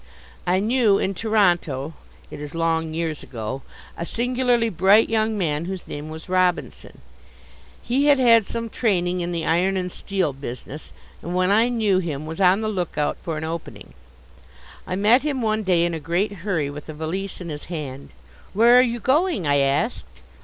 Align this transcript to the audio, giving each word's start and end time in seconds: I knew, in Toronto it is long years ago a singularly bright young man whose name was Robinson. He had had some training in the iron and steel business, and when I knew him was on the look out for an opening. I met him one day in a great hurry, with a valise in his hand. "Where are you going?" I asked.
I 0.47 0.59
knew, 0.59 0.97
in 0.97 1.13
Toronto 1.13 1.93
it 2.31 2.41
is 2.41 2.55
long 2.55 2.91
years 2.91 3.21
ago 3.21 3.61
a 3.95 4.03
singularly 4.03 4.69
bright 4.69 5.09
young 5.09 5.37
man 5.37 5.65
whose 5.65 5.85
name 5.85 6.09
was 6.09 6.27
Robinson. 6.27 7.01
He 7.83 8.05
had 8.07 8.17
had 8.17 8.47
some 8.47 8.67
training 8.67 9.21
in 9.21 9.31
the 9.31 9.45
iron 9.45 9.77
and 9.77 9.91
steel 9.91 10.33
business, 10.33 10.91
and 11.21 11.35
when 11.35 11.51
I 11.51 11.69
knew 11.69 11.99
him 11.99 12.25
was 12.25 12.41
on 12.41 12.61
the 12.61 12.67
look 12.67 12.97
out 12.97 13.17
for 13.21 13.37
an 13.37 13.43
opening. 13.43 13.93
I 14.87 14.95
met 14.95 15.21
him 15.21 15.43
one 15.43 15.61
day 15.61 15.85
in 15.85 15.93
a 15.93 15.99
great 15.99 16.31
hurry, 16.41 16.71
with 16.71 16.89
a 16.89 16.93
valise 16.95 17.39
in 17.39 17.49
his 17.49 17.65
hand. 17.65 18.09
"Where 18.53 18.79
are 18.79 18.81
you 18.81 18.99
going?" 18.99 19.45
I 19.45 19.57
asked. 19.59 20.05